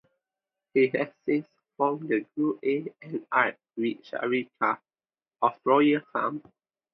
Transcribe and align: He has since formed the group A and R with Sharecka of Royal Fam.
He 0.73 0.87
has 0.97 1.13
since 1.27 1.45
formed 1.77 2.09
the 2.09 2.21
group 2.35 2.59
A 2.65 2.91
and 3.03 3.27
R 3.31 3.55
with 3.77 4.01
Sharecka 4.01 4.79
of 5.43 5.59
Royal 5.63 6.01
Fam. 6.11 6.41